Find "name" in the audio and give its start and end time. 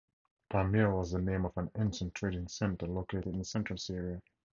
1.21-1.45